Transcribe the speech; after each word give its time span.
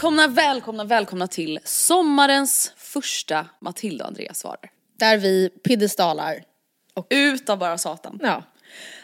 Välkomna, 0.00 0.26
välkomna, 0.28 0.84
välkomna 0.84 1.26
till 1.26 1.58
sommarens 1.64 2.72
första 2.76 3.46
Matilda 3.60 4.04
och 4.04 4.08
Andreas 4.08 4.38
svarar. 4.38 4.70
Där 4.98 5.16
vi 5.18 5.48
piedestalar. 5.48 6.42
Utav 7.10 7.58
bara 7.58 7.78
satan. 7.78 8.18
Ja. 8.22 8.42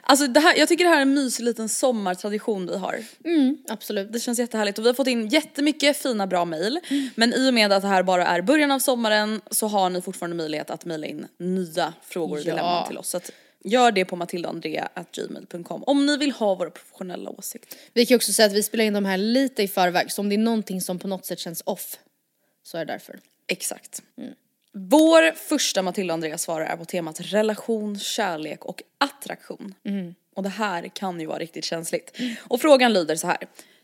Alltså 0.01 0.27
det 0.27 0.41
här, 0.41 0.57
jag 0.57 0.69
tycker 0.69 0.85
det 0.85 0.91
här 0.91 0.97
är 0.97 1.03
en 1.03 1.15
mysig 1.15 1.45
liten 1.45 1.69
sommartradition 1.69 2.67
vi 2.67 2.77
har. 2.77 2.99
Mm, 3.25 3.59
absolut. 3.69 4.13
Det 4.13 4.21
känns 4.21 4.39
jättehärligt 4.39 4.79
och 4.79 4.85
vi 4.85 4.89
har 4.89 4.95
fått 4.95 5.07
in 5.07 5.29
jättemycket 5.29 5.97
fina 5.97 6.27
bra 6.27 6.45
mejl. 6.45 6.81
Men 7.15 7.35
i 7.35 7.51
och 7.51 7.55
med 7.55 7.73
att 7.73 7.83
det 7.83 7.89
här 7.89 8.03
bara 8.03 8.27
är 8.27 8.43
början 8.43 8.71
av 8.71 8.79
sommaren 8.79 9.41
så 9.51 9.67
har 9.69 9.91
ni 9.91 10.03
fortfarande 10.03 10.37
möjlighet 10.37 10.71
att 10.71 10.85
mejla 10.85 11.07
in 11.07 11.27
nya 11.39 11.93
frågor 12.03 12.37
och 12.37 12.41
Ja. 12.41 12.45
dilemman 12.45 12.89
till 12.89 12.99
oss. 12.99 13.09
Så 13.09 13.17
att 13.17 13.31
gör 13.67 13.93
det 13.93 14.05
på 14.05 14.17
matildaandrea.gmail.com 14.17 15.83
om 15.83 16.07
ni 16.07 16.17
vill 16.17 16.33
ha 16.33 16.55
våra 16.55 16.71
professionella 16.71 17.31
åsikter. 17.31 17.79
Vi 17.93 18.07
kan 18.07 18.17
också 18.17 18.33
säga 18.33 18.47
att 18.47 18.53
vi 18.53 18.63
spelar 18.63 18.85
in 18.85 18.93
de 18.93 19.05
här 19.05 19.17
lite 19.17 19.63
i 19.63 19.69
förväg, 19.69 20.13
så 20.13 20.23
om 20.23 20.29
det 20.29 20.35
är 20.35 20.39
någonting 20.39 20.81
som 20.81 20.99
på 20.99 21.09
något 21.09 21.27
sätt 21.27 21.39
känns 21.39 21.63
off 21.67 21.99
så 22.63 22.79
är 22.79 22.85
det 22.85 22.93
därför. 22.93 23.21
Exakt. 23.47 24.03
Vår 24.73 25.33
första 25.33 25.83
Matilda 25.83 26.13
och 26.13 26.15
Andreas 26.15 26.43
svarar 26.43 26.67
är 26.67 26.77
på 26.77 26.85
temat 26.85 27.21
relation, 27.21 27.99
kärlek 27.99 28.65
och 28.65 28.83
attraktion. 28.99 29.75
Och 30.35 30.43
det 30.43 30.49
här 30.49 30.89
kan 30.89 31.21
ju 31.21 31.27
vara 31.27 31.39
riktigt 31.39 31.65
känsligt. 31.65 32.19
Och 32.41 32.61
frågan 32.61 32.93
lyder 32.93 33.17
så 33.17 33.27
här. 33.27 33.39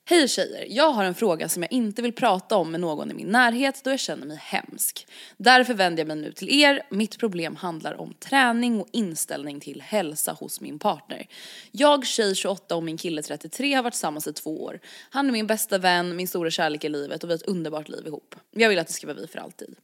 Hej 0.05 0.29
tjejer, 0.29 0.67
jag 0.69 0.93
har 0.93 1.05
en 1.05 1.15
fråga 1.15 1.49
som 1.49 1.63
jag 1.63 1.73
inte 1.73 2.03
vill 2.03 2.13
prata 2.13 2.57
om 2.57 2.71
med 2.71 2.81
någon 2.81 3.11
i 3.11 3.15
min 3.15 3.29
närhet 3.29 3.81
då 3.85 3.91
jag 3.91 4.01
känner 4.01 4.27
mig 4.27 4.37
hemsk. 4.37 5.07
Därför 5.37 5.75
vänder 5.75 6.01
jag 6.01 6.09
mig 6.09 6.17
nu 6.17 6.33
till 6.33 6.63
er. 6.63 6.83
Mitt 6.91 7.19
problem 7.19 7.57
handlar 7.57 8.01
om 8.01 8.15
träning 8.15 8.81
och 8.81 8.89
inställning 8.93 9.61
till 9.61 9.83
hälsa 9.83 10.33
hos 10.33 10.61
min 10.61 10.79
partner. 10.79 11.27
Jag, 11.71 12.07
tjej 12.07 12.35
28 12.35 12.77
och 12.77 12.83
min 12.83 12.97
kille 12.97 13.23
33 13.23 13.75
har 13.75 13.83
varit 13.83 13.93
tillsammans 13.93 14.27
i 14.27 14.33
två 14.33 14.65
år. 14.65 14.81
Han 15.11 15.29
är 15.29 15.33
min 15.33 15.47
bästa 15.47 15.79
vän, 15.79 16.17
min 16.17 16.29
stora 16.29 16.51
kärlek 16.51 16.85
i 16.85 16.89
livet 16.89 17.25
och 17.25 17.31
vi 17.31 17.33
har 17.33 17.39
ett 17.39 17.49
underbart 17.49 17.89
liv 17.89 18.07
ihop. 18.07 18.35
Jag 18.51 18.69
vill 18.69 18.79
att 18.79 18.87
det 18.87 18.93
ska 18.93 19.07
vara 19.07 19.17
vi 19.17 19.27
för 19.27 19.39
alltid. 19.39 19.77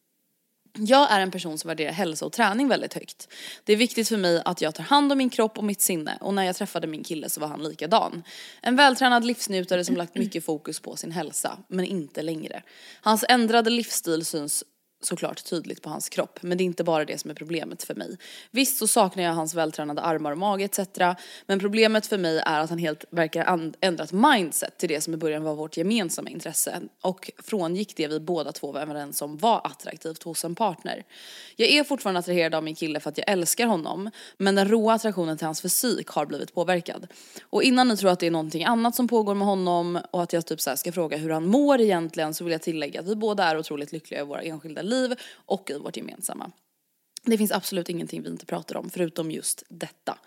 Jag 0.81 1.11
är 1.11 1.21
en 1.21 1.31
person 1.31 1.59
som 1.59 1.69
värderar 1.69 1.93
hälsa 1.93 2.27
och 2.27 2.33
träning 2.33 2.69
väldigt 2.69 2.94
högt. 2.94 3.28
Det 3.65 3.72
är 3.72 3.77
viktigt 3.77 4.09
för 4.09 4.16
mig 4.16 4.43
att 4.44 4.61
jag 4.61 4.75
tar 4.75 4.84
hand 4.84 5.12
om 5.12 5.19
min 5.19 5.31
kropp 5.31 5.59
och 5.59 5.65
mitt 5.65 5.81
sinne 5.81 6.19
och 6.21 6.34
när 6.34 6.43
jag 6.43 6.56
träffade 6.56 6.87
min 6.87 7.05
kille 7.05 7.28
så 7.28 7.41
var 7.41 7.49
han 7.49 7.62
likadan. 7.62 8.22
En 8.62 8.77
vältränad 8.77 9.25
livsnjutare 9.25 9.84
som 9.84 9.97
lagt 9.97 10.15
mycket 10.15 10.44
fokus 10.44 10.81
på 10.81 10.97
sin 10.97 11.12
hälsa, 11.12 11.59
men 11.69 11.84
inte 11.84 12.22
längre. 12.22 12.62
Hans 13.00 13.25
ändrade 13.28 13.71
livsstil 13.71 14.25
syns 14.25 14.65
såklart 15.00 15.44
tydligt 15.44 15.82
på 15.82 15.91
hans 15.91 16.09
kropp, 16.09 16.38
men 16.42 16.59
det 16.59 16.64
är 16.64 16.66
inte 16.66 16.84
bara 16.84 17.04
det 17.04 17.19
som 17.19 17.31
är 17.31 17.34
problemet 17.34 17.82
för 17.82 17.94
mig. 17.94 18.16
Visst 18.50 18.78
så 18.78 18.86
saknar 18.86 19.25
jag 19.25 19.32
hans 19.32 19.54
vältränade 19.54 20.00
armar 20.00 20.32
och 20.32 20.38
mage 20.38 20.64
etc. 20.64 20.78
Men 21.47 21.60
problemet 21.60 22.06
för 22.06 22.19
mig 22.19 22.42
är 22.47 22.60
att 22.60 22.70
han 22.70 22.78
helt 22.78 23.04
verkar 23.10 23.70
ändrat 23.81 24.12
mindset 24.12 24.78
till 24.78 24.88
det 24.88 25.00
som 25.00 25.14
i 25.14 25.16
början 25.16 25.42
var 25.42 25.54
vårt 25.54 25.76
gemensamma 25.76 26.31
intresse 26.31 26.81
och 27.00 27.31
frångick 27.38 27.97
det 27.97 28.09
vi 28.09 28.20
båda 28.20 28.53
två 28.53 28.72
var 28.72 28.81
överens 28.81 29.22
om 29.22 29.36
var 29.36 29.60
attraktivt 29.64 30.22
hos 30.22 30.44
en 30.44 30.54
partner. 30.54 31.04
Jag 31.56 31.69
är 31.69 31.84
fortfarande 31.84 32.19
attraherad 32.19 32.54
av 32.54 32.65
min 32.65 32.75
kille 32.75 33.00
för 33.00 33.10
att 33.10 33.19
jag 33.19 33.30
älskar 33.30 33.66
honom, 33.66 34.10
men 34.36 34.54
den 34.54 34.69
råa 34.69 34.94
attraktionen 34.94 35.38
till 35.38 35.47
hans 35.47 35.62
fysik 35.62 36.09
har 36.09 36.26
blivit 36.26 36.54
påverkad. 36.54 37.06
Och 37.42 37.62
innan 37.62 37.88
ni 37.88 37.97
tror 37.97 38.10
att 38.10 38.20
det 38.20 38.26
är 38.26 38.30
någonting 38.30 38.65
annat 38.65 38.94
som 38.94 39.09
pågår 39.09 39.34
med 39.34 39.47
honom 39.47 39.98
och 40.10 40.22
att 40.22 40.32
jag 40.32 40.47
typ 40.47 40.60
så 40.60 40.70
här 40.70 40.76
ska 40.76 40.92
fråga 40.92 41.16
hur 41.16 41.30
han 41.30 41.47
mår 41.47 41.80
egentligen 41.80 42.34
så 42.34 42.44
vill 42.44 42.53
jag 42.53 42.62
tillägga 42.62 43.00
att 43.00 43.06
vi 43.06 43.16
båda 43.16 43.44
är 43.44 43.59
otroligt 43.59 43.92
lyckliga 43.92 44.20
i 44.20 44.25
våra 44.25 44.42
enskilda 44.42 44.82
liv 44.88 45.15
och 45.47 45.71
i 45.71 45.78
vårt 45.78 45.97
gemensamma. 45.97 46.50
Det 47.31 47.38
finns 47.38 47.53
absolut 47.53 47.88
ingenting 47.88 48.22
vi 48.22 48.28
inte 48.28 48.47
pratar 48.47 48.76
om 48.76 48.91
förutom 48.91 49.31
just 49.31 49.62
detta. 49.69 50.19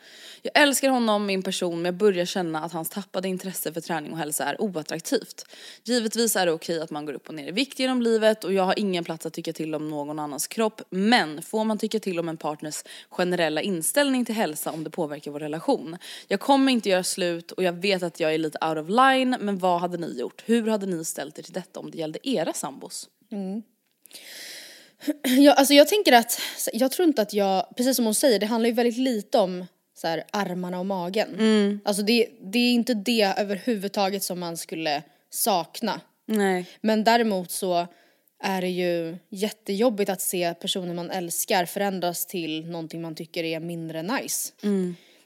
Jag 0.42 0.62
älskar 0.62 0.90
honom, 0.90 1.26
min 1.26 1.44
person, 1.44 1.76
men 1.76 1.86
jag 1.86 1.96
börjar 1.96 2.26
känna 2.26 2.64
att 2.64 2.72
hans 2.72 2.90
tappade 2.90 3.28
intresse 3.28 3.74
för 3.74 3.82
träning 3.82 4.12
och 4.12 4.18
hälsa 4.18 4.46
är 4.46 4.62
oattraktivt. 4.62 5.46
Givetvis 5.84 6.36
är 6.36 6.46
det 6.46 6.52
okej 6.52 6.82
att 6.82 6.92
man 6.92 7.06
går 7.06 7.14
upp 7.14 7.30
och 7.30 7.36
ner 7.36 7.48
i 7.48 7.52
vikt 7.52 7.80
genom 7.80 8.02
livet 8.02 8.44
och 8.44 8.54
jag 8.54 8.64
har 8.64 8.80
ingen 8.80 9.04
plats 9.04 9.26
att 9.26 9.34
tycka 9.34 9.54
till 9.54 9.76
om 9.76 9.90
någon 9.90 10.20
annans 10.20 10.48
kropp, 10.48 10.82
men 10.90 11.42
får 11.42 11.64
man 11.64 11.78
tycka 11.78 12.00
till 12.00 12.20
om 12.20 12.30
en 12.30 12.38
partners 12.38 12.84
generella 13.10 13.62
inställning 13.62 14.26
till 14.26 14.36
hälsa 14.36 14.72
om 14.72 14.84
det 14.84 14.90
påverkar 14.90 15.32
vår 15.32 15.40
relation? 15.40 15.98
Jag 16.28 16.40
kommer 16.40 16.72
inte 16.72 16.90
göra 16.90 17.04
slut 17.04 17.52
och 17.52 17.64
jag 17.64 17.74
vet 17.74 18.04
att 18.04 18.20
jag 18.20 18.34
är 18.34 18.38
lite 18.38 18.68
out 18.68 18.78
of 18.78 18.90
line, 18.90 19.38
men 19.40 19.58
vad 19.58 19.82
hade 19.82 19.98
ni 19.98 20.20
gjort? 20.20 20.44
Hur 20.46 20.68
hade 20.68 20.86
ni 20.86 21.06
ställt 21.06 21.40
er 21.40 21.44
till 21.44 21.54
detta 21.54 21.80
om 21.80 21.92
det 21.92 21.98
gällde 21.98 22.30
era 22.30 22.54
sambos? 22.54 23.10
Mm. 23.32 23.64
Ja, 25.24 25.54
alltså 25.54 25.74
jag 25.74 25.88
tänker 25.88 26.12
att, 26.12 26.40
jag 26.74 26.92
tror 26.92 27.08
inte 27.08 27.22
att 27.22 27.34
jag, 27.34 27.66
precis 27.78 27.96
som 27.96 28.06
hon 28.06 28.16
säger, 28.16 28.40
det 28.40 28.46
handlar 28.46 28.68
ju 28.68 28.74
väldigt 28.76 28.98
lite 28.98 29.38
om 29.38 29.66
så 29.98 30.08
här, 30.08 30.24
armarna 30.32 30.80
och 30.80 30.86
magen. 30.86 31.82
Alltså 31.86 32.04
det, 32.04 32.28
det 32.42 32.60
är 32.60 32.72
inte 32.72 32.94
det 32.94 33.34
överhuvudtaget 33.38 34.24
som 34.24 34.40
man 34.40 34.58
skulle 34.58 35.04
sakna. 35.30 36.02
Nej. 36.26 36.66
Men 36.82 37.04
däremot 37.04 37.52
så 37.52 37.88
är 38.44 38.62
det 38.62 38.70
ju 38.70 39.18
jättejobbigt 39.30 40.10
att 40.10 40.22
se 40.22 40.54
personer 40.54 40.94
man 40.94 41.12
älskar 41.12 41.66
förändras 41.66 42.26
till 42.26 42.66
någonting 42.66 43.02
man 43.02 43.16
tycker 43.16 43.44
är 43.44 43.60
mindre 43.60 44.02
nice. 44.02 44.54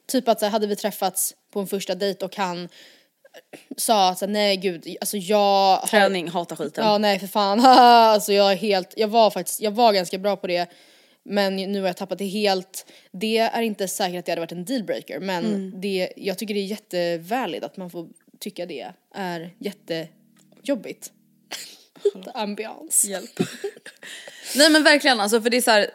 Typ 0.07 0.27
att 0.27 0.39
så 0.39 0.45
här, 0.45 0.51
hade 0.51 0.67
vi 0.67 0.75
träffats 0.75 1.35
på 1.51 1.59
en 1.59 1.67
första 1.67 1.95
dejt 1.95 2.25
och 2.25 2.35
han 2.35 2.69
sa 3.77 4.09
att 4.09 4.29
nej 4.29 4.57
gud, 4.57 4.97
alltså 5.01 5.17
jag 5.17 5.37
har- 5.77 5.87
Träning, 5.87 6.27
hata 6.29 6.55
skiten. 6.55 6.85
Ja 6.85 6.97
nej 6.97 7.19
för 7.19 7.27
fan, 7.27 7.59
alltså 7.65 8.33
jag 8.33 8.51
är 8.51 8.55
helt, 8.55 8.93
jag 8.97 9.07
var 9.07 9.29
faktiskt, 9.31 9.61
jag 9.61 9.71
var 9.71 9.93
ganska 9.93 10.17
bra 10.17 10.35
på 10.35 10.47
det 10.47 10.69
men 11.29 11.55
nu 11.55 11.79
har 11.79 11.87
jag 11.87 11.97
tappat 11.97 12.17
det 12.17 12.25
helt. 12.25 12.85
Det 13.11 13.37
är 13.37 13.61
inte 13.61 13.87
säkert 13.87 14.19
att 14.19 14.25
det 14.25 14.31
hade 14.31 14.41
varit 14.41 14.51
en 14.51 14.65
dealbreaker 14.65 15.19
men 15.19 15.45
Mm. 15.45 15.81
det, 15.81 16.13
jag 16.15 16.37
tycker 16.37 16.53
det 16.53 16.59
är 16.59 16.65
jättevärligt 16.65 17.63
att 17.63 17.77
man 17.77 17.89
får 17.89 18.07
tycka 18.39 18.65
det 18.65 18.87
är 19.15 19.53
jättejobbigt. 19.59 21.11
Ambiance. 22.33 23.07
Hjälp. 23.07 23.39
Nej 24.55 24.69
men 24.69 24.83
verkligen 24.83 25.19
alltså 25.19 25.41
för 25.41 25.49
det 25.49 25.57
är 25.57 25.61
så 25.61 25.71
här. 25.71 25.87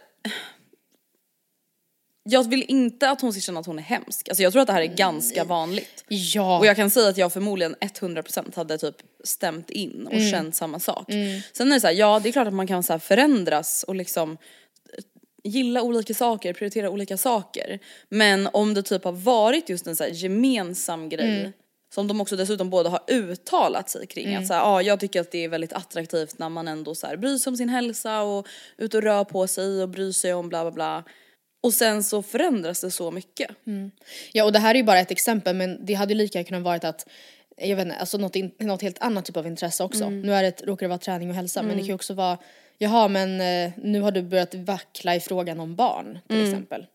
Jag 2.31 2.50
vill 2.50 2.65
inte 2.69 3.11
att 3.11 3.21
hon 3.21 3.32
ska 3.32 3.41
känna 3.41 3.61
att 3.61 3.67
hon 3.67 3.79
är 3.79 3.82
hemsk. 3.82 4.29
Alltså 4.29 4.43
jag 4.43 4.53
tror 4.53 4.62
att 4.62 4.67
det 4.67 4.73
här 4.73 4.82
är 4.82 4.97
ganska 4.97 5.44
vanligt. 5.44 6.05
Ja. 6.09 6.59
Och 6.59 6.67
jag 6.67 6.77
kan 6.77 6.91
säga 6.91 7.09
att 7.09 7.17
jag 7.17 7.32
förmodligen 7.32 7.75
100% 7.75 8.56
hade 8.56 8.79
typ 8.79 8.97
stämt 9.25 9.71
in 9.71 10.06
och 10.06 10.21
känt 10.31 10.55
samma 10.55 10.81
sak. 10.81 11.06
Sen 11.53 11.69
är 11.69 11.75
det 11.75 11.81
så 11.81 11.87
här, 11.87 11.94
ja 11.94 12.21
det 12.23 12.29
är 12.29 12.32
klart 12.32 12.47
att 12.47 12.55
man 12.55 12.67
kan 12.67 12.82
så 12.82 12.99
förändras 12.99 13.82
och 13.82 13.94
liksom 13.94 14.37
gilla 15.44 15.82
olika 15.82 16.15
saker, 16.15 16.53
prioritera 16.53 16.91
olika 16.91 17.17
saker. 17.17 17.79
Men 18.09 18.49
om 18.53 18.75
det 18.75 18.83
typ 18.83 19.05
har 19.05 19.12
varit 19.12 19.69
just 19.69 19.87
en 19.87 19.97
så 19.97 20.05
gemensam 20.06 21.09
grej 21.09 21.53
som 21.94 22.09
de 22.09 22.21
också 22.21 22.37
dessutom 22.37 22.71
båda 22.71 22.91
har 22.91 23.00
uttalat 23.09 23.91
sig 23.91 24.06
kring. 24.06 24.35
Att 24.35 24.47
så 24.47 24.55
här, 24.55 24.61
ja, 24.61 24.83
jag 24.83 25.00
tycker 25.00 25.21
att 25.21 25.31
det 25.31 25.44
är 25.44 25.49
väldigt 25.49 25.73
attraktivt 25.73 26.38
när 26.38 26.49
man 26.49 26.69
ändå 26.69 26.94
så 26.94 27.06
här, 27.06 27.17
bryr 27.17 27.38
sig 27.38 27.50
om 27.50 27.56
sin 27.56 27.69
hälsa 27.69 28.23
och 28.23 28.47
ut 28.76 28.94
och 28.94 29.03
rör 29.03 29.25
på 29.25 29.47
sig 29.47 29.83
och 29.83 29.88
bryr 29.88 30.12
sig 30.12 30.35
om 30.35 30.49
bla 30.49 30.62
bla 30.65 30.71
bla. 30.71 31.05
Och 31.61 31.73
sen 31.73 32.05
så 32.05 32.23
förändras 32.23 32.81
det 32.81 32.91
så 32.91 33.11
mycket. 33.11 33.51
Ja 34.33 34.45
och 34.45 34.53
det 34.53 34.59
här 34.59 34.75
är 34.75 34.79
ju 34.79 34.85
bara 34.85 35.01
ett 35.01 35.11
exempel 35.11 35.57
men 35.57 35.87
det 35.87 35.95
hade 35.95 36.12
ju 36.12 36.19
lika 36.19 36.45
kunnat 36.45 36.62
varit 36.62 36.85
att 36.85 37.09
jag 37.57 37.77
vet 37.77 37.87
inte, 37.87 37.99
alltså 37.99 38.19
något, 38.19 38.37
in, 38.37 38.51
något 38.59 38.83
helt 38.83 38.99
annat 39.03 39.25
typ 39.25 39.37
av 39.37 39.47
intresse 39.47 39.85
också. 39.85 40.05
Nu 40.11 40.35
är 40.35 40.43
det, 40.43 40.62
råkar 40.62 40.87
det 40.87 40.89
vara 40.89 40.99
träning 40.99 41.29
och 41.29 41.35
hälsa 41.35 41.62
men 41.62 41.77
det 41.77 41.81
kan 41.83 41.89
ju 41.89 41.95
också 41.95 42.15
vara 42.15 42.39
Jaha 42.79 43.09
men 43.09 43.41
eh, 43.41 43.73
nu 43.77 44.01
har 44.01 44.11
du 44.11 44.23
börjat 44.23 44.55
vackla 44.55 45.17
i 45.17 45.21
frågan 45.21 45.61
om 45.61 45.75
barn 45.75 46.19
till 46.29 46.37
exempel. 46.45 46.87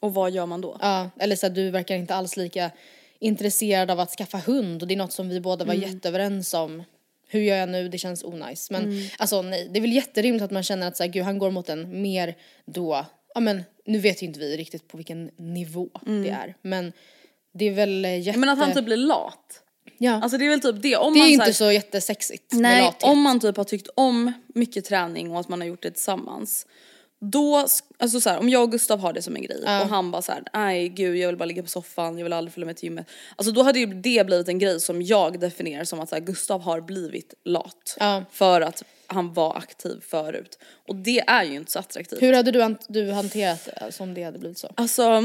Och 0.00 0.14
vad 0.14 0.30
gör 0.30 0.46
man 0.46 0.60
då? 0.60 0.76
Ja, 0.80 1.10
eller 1.18 1.36
så 1.36 1.46
att 1.46 1.54
du 1.54 1.70
verkar 1.70 1.94
inte 1.94 2.14
alls 2.14 2.36
lika 2.36 2.70
intresserad 3.18 3.90
av 3.90 4.00
att 4.00 4.10
skaffa 4.10 4.38
hund 4.38 4.82
och 4.82 4.88
det 4.88 4.94
är 4.94 4.98
något 4.98 5.12
som 5.12 5.28
vi 5.28 5.40
båda 5.40 5.64
var 5.64 5.74
jätteöverens 5.74 6.54
om. 6.54 6.82
Hur 7.28 7.40
gör 7.40 7.56
jag 7.56 7.68
nu? 7.68 7.88
Det 7.88 7.98
känns 7.98 8.24
onajs. 8.24 8.70
Men 8.70 9.08
alltså 9.18 9.42
nej, 9.42 9.68
det 9.70 9.78
är 9.78 9.80
väl 9.80 9.92
jätterimligt 9.92 10.44
att 10.44 10.50
man 10.50 10.62
känner 10.62 10.88
att 10.88 10.96
så 10.96 11.02
här, 11.02 11.10
gud 11.10 11.24
han 11.24 11.38
går 11.38 11.50
mot 11.50 11.68
en 11.68 12.02
mer 12.02 12.34
då, 12.64 13.06
ja 13.34 13.40
men 13.40 13.62
nu 13.86 13.98
vet 13.98 14.22
ju 14.22 14.26
inte 14.26 14.40
vi 14.40 14.56
riktigt 14.56 14.88
på 14.88 14.96
vilken 14.96 15.30
nivå 15.36 15.88
det 16.06 16.30
är. 16.30 16.54
Men 16.62 16.92
det 17.54 17.64
är 17.64 17.72
väl 17.72 18.04
eh, 18.04 18.20
jätte... 18.20 18.38
Men 18.38 18.48
att 18.48 18.58
han 18.58 18.74
typ 18.74 18.84
blir 18.84 18.96
lat. 18.96 19.62
ja. 19.98 20.22
Alltså 20.22 20.38
det 20.38 20.44
är 20.44 20.50
väl 20.50 20.60
typ 20.60 20.82
det. 20.82 20.96
Om 20.96 21.14
det 21.14 21.20
är 21.20 21.22
man 21.22 21.30
ju 21.30 21.36
så 21.36 21.40
här- 21.42 21.48
inte 21.48 21.58
så 21.58 21.72
jättesexigt 21.72 22.52
med 22.52 22.62
Nej, 22.62 22.82
lathet. 22.82 23.02
om 23.02 23.20
man 23.22 23.40
typ 23.40 23.56
har 23.56 23.64
tyckt 23.64 23.88
om 23.94 24.32
mycket 24.54 24.84
träning 24.84 25.30
och 25.30 25.40
att 25.40 25.48
man 25.48 25.60
har 25.60 25.68
gjort 25.68 25.82
det 25.82 25.90
tillsammans. 25.90 26.66
Då, 27.22 27.66
alltså 27.98 28.20
så 28.20 28.30
här, 28.30 28.38
om 28.38 28.48
jag 28.48 28.62
och 28.62 28.70
Gustav 28.72 28.98
har 29.00 29.12
det 29.12 29.22
som 29.22 29.36
en 29.36 29.42
grej 29.42 29.60
och 29.62 29.88
han 29.88 30.10
bara 30.10 30.22
så 30.22 30.32
här, 30.32 30.42
nej 30.54 30.88
gud 30.88 31.16
jag 31.16 31.26
vill 31.26 31.36
bara 31.36 31.44
ligga 31.44 31.62
på 31.62 31.68
soffan, 31.68 32.18
jag 32.18 32.24
vill 32.24 32.32
aldrig 32.32 32.52
följa 32.54 32.66
med 32.66 32.76
till 32.76 32.84
gymmet. 32.84 33.06
Alltså 33.36 33.52
då 33.52 33.62
hade 33.62 33.78
ju 33.78 33.86
det 33.86 34.26
blivit 34.26 34.48
en 34.48 34.58
grej 34.58 34.80
som 34.80 35.02
jag 35.02 35.40
definierar 35.40 35.84
som 35.84 36.00
att 36.00 36.08
så 36.08 36.14
här, 36.14 36.22
Gustav 36.22 36.60
har 36.60 36.80
blivit 36.80 37.34
lat. 37.44 37.96
Ja. 38.00 38.24
För 38.30 38.60
att 38.60 38.82
han 39.10 39.32
var 39.32 39.56
aktiv 39.56 40.00
förut. 40.00 40.58
Och 40.88 40.96
det 40.96 41.20
är 41.20 41.44
ju 41.44 41.54
inte 41.54 41.72
så 41.72 41.78
attraktivt. 41.78 42.22
Hur 42.22 42.32
hade 42.32 42.50
du, 42.50 42.60
hant- 42.62 42.86
du 42.88 43.12
hanterat 43.12 43.64
det 43.64 43.84
alltså, 43.84 44.02
om 44.02 44.14
det 44.14 44.22
hade 44.22 44.38
blivit 44.38 44.58
så? 44.58 44.72
Alltså, 44.74 45.22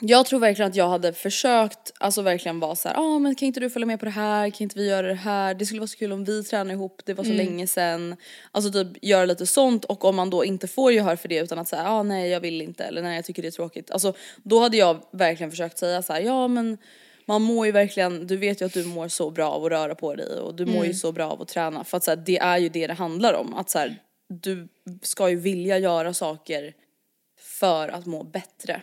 jag 0.00 0.26
tror 0.26 0.40
verkligen 0.40 0.70
att 0.70 0.76
jag 0.76 0.88
hade 0.88 1.12
försökt, 1.12 1.92
alltså 1.98 2.22
verkligen 2.22 2.60
vara 2.60 2.76
så 2.76 2.88
här, 2.88 2.96
ah, 2.98 3.18
men 3.18 3.34
kan 3.34 3.46
inte 3.46 3.60
du 3.60 3.70
följa 3.70 3.86
med 3.86 3.98
på 3.98 4.04
det 4.04 4.10
här, 4.10 4.50
kan 4.50 4.64
inte 4.64 4.78
vi 4.78 4.88
göra 4.88 5.06
det 5.06 5.14
här, 5.14 5.54
det 5.54 5.66
skulle 5.66 5.80
vara 5.80 5.88
så 5.88 5.96
kul 5.96 6.12
om 6.12 6.24
vi 6.24 6.44
tränar 6.44 6.74
ihop, 6.74 7.02
det 7.04 7.14
var 7.14 7.24
så 7.24 7.32
länge 7.32 7.66
sedan. 7.66 8.16
Alltså 8.52 8.72
typ 8.72 9.04
göra 9.04 9.24
lite 9.24 9.46
sånt 9.46 9.84
och 9.84 10.04
om 10.04 10.16
man 10.16 10.30
då 10.30 10.44
inte 10.44 10.68
får 10.68 10.92
gehör 10.92 11.16
för 11.16 11.28
det 11.28 11.38
utan 11.38 11.58
att 11.58 11.68
säga, 11.68 11.88
ah, 11.88 12.02
nej 12.02 12.30
jag 12.30 12.40
vill 12.40 12.62
inte 12.62 12.84
eller 12.84 13.02
nej 13.02 13.16
jag 13.16 13.24
tycker 13.24 13.42
det 13.42 13.48
är 13.48 13.52
tråkigt. 13.52 13.90
Alltså 13.90 14.14
då 14.42 14.60
hade 14.60 14.76
jag 14.76 15.04
verkligen 15.12 15.50
försökt 15.50 15.78
säga 15.78 16.02
så 16.02 16.12
här, 16.12 16.20
ja 16.20 16.48
men 16.48 16.78
man 17.26 17.42
mår 17.42 17.66
ju 17.66 17.72
verkligen, 17.72 18.26
du 18.26 18.36
vet 18.36 18.60
ju 18.60 18.66
att 18.66 18.72
du 18.72 18.84
mår 18.84 19.08
så 19.08 19.30
bra 19.30 19.50
av 19.50 19.64
att 19.64 19.70
röra 19.70 19.94
på 19.94 20.14
dig 20.14 20.40
och 20.40 20.54
du 20.54 20.66
mår 20.66 20.86
ju 20.86 20.94
så 20.94 21.12
bra 21.12 21.30
av 21.30 21.42
att 21.42 21.48
träna 21.48 21.84
för 21.84 21.96
att 21.96 22.04
så 22.04 22.10
här, 22.10 22.16
det 22.26 22.38
är 22.38 22.58
ju 22.58 22.68
det 22.68 22.86
det 22.86 22.94
handlar 22.94 23.34
om. 23.34 23.54
Att 23.54 23.70
så 23.70 23.78
här, 23.78 23.96
du 24.28 24.68
ska 25.02 25.30
ju 25.30 25.36
vilja 25.36 25.78
göra 25.78 26.14
saker 26.14 26.74
för 27.40 27.88
att 27.88 28.06
må 28.06 28.22
bättre. 28.22 28.82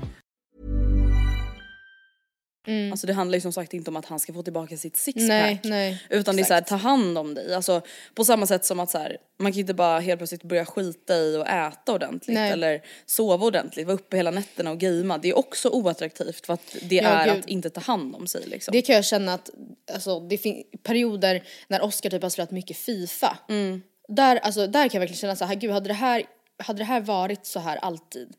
Alltså 2.91 3.07
det 3.07 3.13
handlar 3.13 3.37
ju 3.37 3.41
som 3.41 3.53
sagt 3.53 3.73
inte 3.73 3.89
om 3.91 3.95
att 3.95 4.05
han 4.05 4.19
ska 4.19 4.33
få 4.33 4.43
tillbaka 4.43 4.77
sitt 4.77 4.97
sixpack. 4.97 5.65
Utan 6.09 6.35
det 6.35 6.41
är 6.41 6.45
såhär, 6.45 6.61
ta 6.61 6.75
hand 6.75 7.17
om 7.17 7.33
dig. 7.33 7.53
Alltså 7.53 7.81
på 8.15 8.25
samma 8.25 8.47
sätt 8.47 8.65
som 8.65 8.79
att 8.79 8.89
så 8.89 8.97
här, 8.97 9.17
man 9.39 9.51
kan 9.51 9.55
ju 9.55 9.61
inte 9.61 9.73
bara 9.73 9.99
helt 9.99 10.19
plötsligt 10.19 10.43
börja 10.43 10.65
skita 10.65 11.15
i 11.17 11.37
och 11.37 11.47
äta 11.47 11.93
ordentligt 11.93 12.33
Nej. 12.35 12.51
eller 12.51 12.81
sova 13.05 13.45
ordentligt, 13.45 13.87
vara 13.87 13.95
uppe 13.95 14.17
hela 14.17 14.31
nätterna 14.31 14.71
och 14.71 14.77
gamea. 14.77 15.17
Det 15.17 15.29
är 15.29 15.37
också 15.37 15.69
oattraktivt 15.69 16.45
för 16.45 16.53
att 16.53 16.75
det 16.81 16.95
Ja, 16.95 17.09
är 17.09 17.25
gud. 17.25 17.39
att 17.39 17.49
inte 17.49 17.69
ta 17.69 17.81
hand 17.81 18.15
om 18.15 18.27
sig 18.27 18.41
liksom. 18.47 18.71
Det 18.71 18.81
kan 18.81 18.95
jag 18.95 19.05
känna 19.05 19.33
att, 19.33 19.49
alltså 19.93 20.19
det 20.19 20.37
finns 20.37 20.65
perioder 20.83 21.43
när 21.67 21.81
Oscar 21.83 22.09
typ 22.09 22.21
har 22.23 22.29
spelat 22.29 22.51
mycket 22.51 22.77
FIFA. 22.77 23.37
Mm. 23.49 23.81
Där, 24.07 24.35
alltså, 24.35 24.67
där 24.67 24.89
kan 24.89 24.89
jag 24.93 24.99
verkligen 24.99 25.17
känna 25.17 25.35
så 25.35 25.45
här, 25.45 25.55
gud 25.55 25.71
hade 25.71 25.87
det 25.87 25.93
här, 25.93 26.23
hade 26.57 26.79
det 26.79 26.85
här 26.85 27.01
varit 27.01 27.45
så 27.45 27.59
här 27.59 27.77
alltid? 27.77 28.33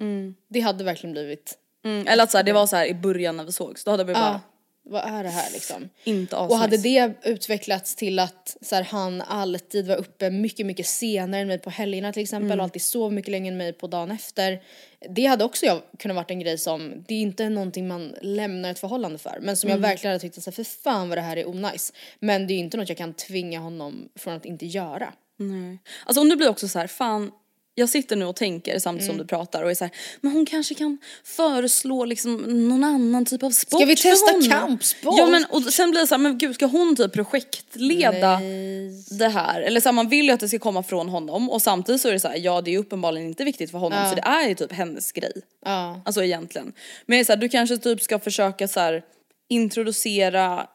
Det 0.48 0.60
hade 0.60 0.84
verkligen 0.84 1.12
blivit, 1.12 1.58
Mm, 1.84 2.06
eller 2.06 2.24
att 2.24 2.30
så 2.30 2.36
här, 2.38 2.44
det 2.44 2.52
var 2.52 2.66
så 2.66 2.76
här 2.76 2.86
i 2.86 2.94
början 2.94 3.36
när 3.36 3.44
vi 3.44 3.52
sågs, 3.52 3.84
då 3.84 3.90
hade 3.90 4.04
vi 4.04 4.14
bara 4.14 4.40
vad 4.84 5.04
är 5.04 5.24
det 5.24 5.30
här 5.30 5.50
liksom? 5.52 5.88
inte 6.04 6.36
Och 6.36 6.56
hade 6.56 6.76
asnice. 6.76 7.12
det 7.22 7.30
utvecklats 7.30 7.94
till 7.96 8.18
att 8.18 8.56
så 8.60 8.74
här, 8.74 8.82
han 8.82 9.20
alltid 9.22 9.86
var 9.86 9.96
uppe 9.96 10.30
mycket, 10.30 10.66
mycket 10.66 10.86
senare 10.86 11.40
än 11.40 11.48
mig 11.48 11.58
på 11.58 11.70
helgerna 11.70 12.12
till 12.12 12.22
exempel 12.22 12.46
Mm. 12.50 12.58
och 12.60 12.64
alltid 12.64 12.82
sov 12.82 13.12
mycket 13.12 13.30
längre 13.30 13.48
än 13.52 13.56
mig 13.58 13.72
på 13.72 13.86
dagen 13.86 14.10
efter. 14.10 14.62
Det 15.10 15.26
hade 15.26 15.44
också 15.44 15.66
jag 15.66 15.80
kunnat 15.98 16.14
varit 16.14 16.30
en 16.30 16.40
grej 16.40 16.58
som, 16.58 17.04
det 17.08 17.14
är 17.14 17.18
inte 17.20 17.48
någonting 17.48 17.88
man 17.88 18.14
lämnar 18.22 18.70
ett 18.70 18.78
förhållande 18.78 19.18
för. 19.18 19.38
Men 19.42 19.56
som 19.56 19.70
Mm. 19.70 19.82
jag 19.82 19.88
verkligen 19.88 20.12
hade 20.12 20.20
tyckt 20.20 20.38
att 20.38 20.44
så 20.44 20.50
här, 20.50 20.54
för 20.54 20.64
fan 20.64 21.08
vad 21.08 21.18
det 21.18 21.22
här 21.22 21.36
är 21.36 21.48
onajs. 21.48 21.92
Men 22.20 22.46
det 22.46 22.52
är 22.52 22.54
ju 22.56 22.60
inte 22.60 22.76
något 22.76 22.88
jag 22.88 22.98
kan 22.98 23.14
tvinga 23.14 23.58
honom 23.60 24.08
från 24.16 24.34
att 24.34 24.44
inte 24.44 24.66
göra. 24.66 25.12
Nej. 25.36 25.78
Alltså 26.06 26.20
om 26.20 26.28
det 26.28 26.36
blir 26.36 26.48
också 26.48 26.68
så 26.68 26.78
här, 26.78 26.86
fan 26.86 27.30
jag 27.74 27.88
sitter 27.88 28.16
nu 28.16 28.24
och 28.24 28.36
tänker 28.36 28.78
samtidigt 28.78 29.08
Mm. 29.08 29.16
som 29.16 29.18
du 29.18 29.28
pratar 29.28 29.62
och 29.62 29.70
är 29.70 29.74
så 29.74 29.84
här, 29.84 29.94
men 30.20 30.32
hon 30.32 30.46
kanske 30.46 30.74
kan 30.74 30.98
föreslå 31.24 32.04
liksom 32.04 32.36
någon 32.68 32.84
annan 32.84 33.24
typ 33.24 33.42
av 33.42 33.50
sport 33.50 33.80
Ska 33.80 33.86
vi 33.86 33.96
testa 33.96 34.50
kampsport? 34.50 35.14
Ja 35.18 35.26
men 35.26 35.44
och 35.44 35.62
sen 35.62 35.90
blir 35.90 36.00
det 36.00 36.06
så 36.06 36.14
här, 36.14 36.18
men 36.22 36.38
gud 36.38 36.54
ska 36.54 36.66
hon 36.66 36.96
typ 36.96 37.12
projektleda 37.12 38.38
Nej. 38.38 39.04
det 39.18 39.28
här? 39.28 39.60
Eller 39.60 39.80
så 39.80 39.88
här, 39.88 39.92
man 39.92 40.08
vill 40.08 40.26
ju 40.26 40.32
att 40.32 40.40
det 40.40 40.48
ska 40.48 40.58
komma 40.58 40.82
från 40.82 41.08
honom 41.08 41.50
och 41.50 41.62
samtidigt 41.62 42.00
så 42.00 42.08
är 42.08 42.12
det 42.12 42.20
så 42.20 42.28
här, 42.28 42.36
ja 42.36 42.60
det 42.60 42.74
är 42.74 42.78
uppenbarligen 42.78 43.28
inte 43.28 43.44
viktigt 43.44 43.70
för 43.70 43.78
honom 43.78 44.08
så 44.08 44.14
det 44.14 44.22
är 44.22 44.48
ju 44.48 44.54
typ 44.54 44.72
hennes 44.72 45.12
grej. 45.12 45.32
Ja. 45.64 46.02
Alltså 46.04 46.24
egentligen. 46.24 46.72
Men 47.06 47.16
jag 47.16 47.20
är 47.20 47.24
så 47.24 47.32
här, 47.32 47.40
du 47.40 47.48
kanske 47.48 47.78
typ 47.78 48.02
ska 48.02 48.18
försöka 48.18 48.68
så 48.68 49.00
introducera 49.48 50.66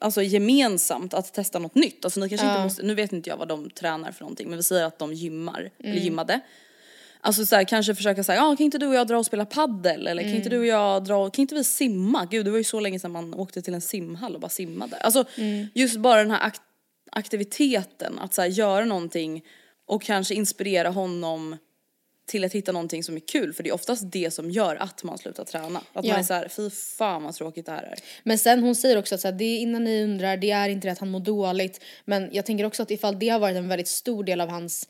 Alltså 0.00 0.22
gemensamt 0.22 1.14
att 1.14 1.34
testa 1.34 1.58
något 1.58 1.74
nytt. 1.74 2.04
Alltså 2.04 2.20
ni 2.20 2.28
kanske 2.28 2.46
inte 2.46 2.62
måste, 2.64 2.82
nu 2.82 2.94
vet 2.94 3.12
inte 3.12 3.30
jag 3.30 3.36
vad 3.36 3.48
de 3.48 3.70
tränar 3.70 4.12
för 4.12 4.20
någonting 4.20 4.48
men 4.48 4.56
vi 4.56 4.62
säger 4.62 4.84
att 4.84 4.98
de 4.98 5.12
gymmar, 5.14 5.70
eller 5.78 6.00
gymmade. 6.00 6.40
Alltså 7.20 7.46
så 7.46 7.56
här, 7.56 7.64
kanske 7.64 7.94
försöka 7.94 8.24
säga, 8.24 8.36
ja 8.36 8.56
kan 8.56 8.64
inte 8.64 8.78
du 8.78 8.86
och 8.86 8.94
jag 8.94 9.06
dra 9.06 9.18
och 9.18 9.26
spela 9.26 9.46
paddel 9.46 10.06
eller 10.06 10.22
kan 10.22 10.32
inte 10.36 10.48
du 10.48 10.58
och 10.58 10.66
jag 10.66 11.04
dra, 11.04 11.30
kan 11.30 11.42
inte 11.42 11.54
vi 11.54 11.64
simma? 11.64 12.24
Gud 12.30 12.44
det 12.44 12.50
var 12.50 12.58
ju 12.58 12.64
så 12.64 12.80
länge 12.80 12.98
sedan 12.98 13.10
man 13.12 13.34
åkte 13.34 13.62
till 13.62 13.74
en 13.74 13.80
simhall 13.80 14.34
och 14.34 14.40
bara 14.40 14.48
simmade. 14.48 14.96
Alltså 14.96 15.24
just 15.74 15.96
bara 15.96 16.18
den 16.20 16.30
här 16.30 16.40
akt- 16.50 16.60
aktiviteten, 17.12 18.18
att 18.18 18.34
så 18.34 18.42
här, 18.42 18.48
göra 18.48 18.84
någonting 18.84 19.44
och 19.86 20.02
kanske 20.02 20.34
inspirera 20.34 20.88
honom 20.90 21.56
till 22.26 22.44
att 22.44 22.52
hitta 22.52 22.72
någonting 22.72 23.02
som 23.04 23.16
är 23.16 23.20
kul 23.20 23.52
för 23.52 23.62
det 23.62 23.68
är 23.68 23.74
oftast 23.74 24.02
det 24.12 24.30
som 24.30 24.50
gör 24.50 24.76
att 24.76 25.02
man 25.02 25.18
slutar 25.18 25.44
träna. 25.44 25.78
Att 25.92 26.04
Ja. 26.04 26.10
man 26.12 26.20
är 26.20 26.24
såhär, 26.24 26.48
fy 26.48 26.70
fan 26.70 27.22
vad 27.22 27.34
tråkigt 27.34 27.66
det 27.66 27.72
här 27.72 27.82
är. 27.82 27.94
Men 28.22 28.38
sen 28.38 28.62
hon 28.62 28.74
säger 28.74 28.98
också 28.98 29.14
att 29.14 29.20
så 29.20 29.28
här, 29.28 29.32
det 29.34 29.44
är 29.44 29.58
innan 29.58 29.84
ni 29.84 30.02
undrar, 30.04 30.36
det 30.36 30.50
är 30.50 30.68
inte 30.68 30.88
det 30.88 30.92
att 30.92 30.98
han 30.98 31.10
mår 31.10 31.20
dåligt. 31.20 31.80
Men 32.04 32.28
jag 32.32 32.46
tänker 32.46 32.64
också 32.64 32.82
att 32.82 32.90
ifall 32.90 33.18
det 33.18 33.28
har 33.28 33.38
varit 33.38 33.56
en 33.56 33.68
väldigt 33.68 33.88
stor 33.88 34.24
del 34.24 34.40
av 34.40 34.48
hans 34.48 34.88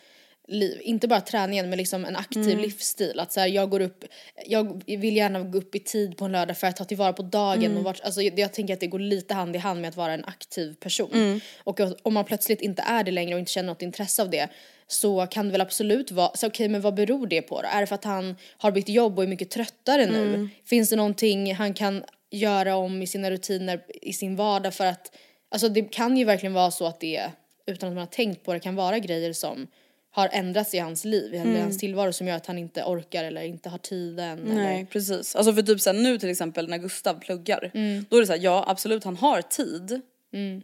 liv, 0.49 0.81
inte 0.83 1.09
bara 1.09 1.21
träningen 1.21 1.71
men 1.71 1.79
liksom 1.79 2.05
en 2.05 2.17
aktiv 2.17 2.43
Mm. 2.51 2.59
livsstil. 2.59 3.21
Att 3.21 3.33
så 3.33 3.41
här, 3.41 3.47
jag 3.47 3.71
går 3.71 3.81
upp, 3.81 4.05
jag 4.47 4.83
vill 4.87 5.17
gärna 5.17 5.41
gå 5.41 5.59
upp 5.59 5.75
i 5.75 5.81
tid 5.81 6.17
på 6.17 6.25
en 6.25 6.33
lördag 6.33 6.59
för 6.59 6.67
att 6.67 6.77
ta 6.77 6.85
tillvara 6.85 7.13
på 7.13 7.23
dagen. 7.23 7.65
Mm. 7.65 7.79
Och 7.79 7.85
vart, 7.85 8.01
alltså, 8.01 8.23
jag, 8.23 8.39
jag 8.39 8.53
tänker 8.53 8.75
att 8.75 8.81
det 8.81 8.87
går 8.87 8.99
lite 8.99 9.35
hand 9.35 9.57
i 9.57 9.59
hand 9.59 9.81
med 9.81 9.89
att 9.89 9.97
vara 9.97 10.13
en 10.13 10.25
aktiv 10.25 10.75
person. 10.75 11.11
Mm. 11.13 11.41
Och 11.65 11.81
om 12.03 12.15
man 12.15 12.25
plötsligt 12.25 12.61
inte 12.61 12.83
är 12.83 13.05
det 13.05 13.11
längre 13.11 13.35
och 13.35 13.39
inte 13.41 13.53
känner 13.53 13.67
något 13.67 13.83
intresse 13.83 14.23
av 14.23 14.31
det 14.31 14.49
så 14.89 15.27
kan 15.27 15.47
det 15.47 15.53
väl 15.53 15.61
absolut 15.61 16.11
vara, 16.11 16.31
så 16.35 16.47
okej 16.47 16.69
men 16.69 16.81
vad 16.81 16.95
beror 16.95 17.27
det 17.27 17.43
på 17.43 17.63
då? 17.63 17.69
Är 17.69 17.81
det 17.81 17.87
för 17.87 17.95
att 17.95 18.05
han 18.05 18.37
har 18.59 18.71
bytt 18.71 18.89
jobb 18.89 19.19
och 19.19 19.25
är 19.25 19.29
mycket 19.29 19.51
tröttare 19.51 20.07
nu? 20.07 20.29
Mm. 20.35 20.49
Finns 20.65 20.91
det 20.91 20.97
någonting 20.97 21.55
han 21.55 21.75
kan 21.75 22.05
göra 22.31 22.77
om 22.77 23.03
i 23.03 23.07
sina 23.07 23.31
rutiner 23.31 23.81
i 24.03 24.13
sin 24.13 24.37
vardag 24.37 24.75
för 24.75 24.87
att, 24.87 25.17
alltså 25.51 25.69
det 25.69 25.83
kan 25.83 26.17
ju 26.17 26.25
verkligen 26.25 26.53
vara 26.53 26.71
så 26.71 26.87
att 26.87 27.01
det, 27.01 27.31
utan 27.67 27.89
att 27.89 27.95
man 27.95 28.03
har 28.03 28.07
tänkt 28.07 28.45
på 28.45 28.53
det, 28.53 28.61
kan 28.61 28.75
vara 28.75 28.99
grejer 28.99 29.33
som 29.33 29.67
har 30.11 30.29
ändrats 30.33 30.75
i 30.75 30.79
hans 30.79 31.05
liv, 31.05 31.35
i 31.35 31.39
Mm. 31.39 31.63
hans 31.63 31.79
tillvaro 31.79 32.13
som 32.13 32.27
gör 32.27 32.37
att 32.37 32.47
han 32.47 32.59
inte 32.59 32.83
orkar 32.85 33.25
eller 33.25 33.43
inte 33.43 33.69
har 33.69 33.79
tiden. 33.79 34.39
Nej 34.45 34.77
Eller, 34.77 34.87
precis. 34.87 35.37
Alltså 35.37 35.53
för 35.53 35.63
typ 35.63 35.81
såhär 35.81 35.99
nu 35.99 36.19
till 36.19 36.31
exempel 36.31 36.69
när 36.69 36.79
Gustav 36.79 37.15
pluggar. 37.21 37.71
Mm. 37.75 38.05
Då 38.11 38.17
är 38.17 38.21
det 38.21 38.27
såhär, 38.27 38.41
ja 38.41 38.65
absolut 38.69 39.05
han 39.05 39.17
har 39.17 39.43
tid. 39.43 40.01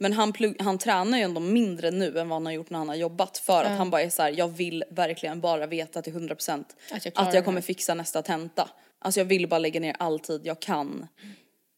Men 0.00 0.12
han, 0.12 0.32
plugg, 0.32 0.62
han 0.62 0.78
tränar 0.78 1.18
ju 1.18 1.24
ändå 1.24 1.40
mindre 1.40 1.90
nu 1.90 2.18
än 2.18 2.28
vad 2.28 2.36
han 2.36 2.46
har 2.46 2.52
gjort 2.52 2.70
när 2.70 2.78
han 2.78 2.88
har 2.88 2.96
jobbat 2.96 3.38
för 3.38 3.64
att 3.64 3.78
han 3.78 3.90
bara 3.90 4.02
är 4.02 4.10
såhär, 4.10 4.34
jag 4.36 4.48
vill 4.48 4.84
verkligen 4.90 5.40
bara 5.40 5.66
veta 5.66 6.02
till 6.02 6.12
100% 6.12 6.64
Att 6.92 7.04
jag 7.04 7.12
att 7.14 7.34
jag, 7.34 7.44
kommer 7.44 7.60
här. 7.60 7.66
fixa 7.66 7.94
nästa 7.94 8.22
tenta. 8.22 8.70
Alltså 8.98 9.20
jag 9.20 9.24
vill 9.24 9.48
bara 9.48 9.58
lägga 9.58 9.80
ner 9.80 9.96
all 9.98 10.20
tid 10.20 10.40
jag 10.44 10.60
kan 10.60 11.06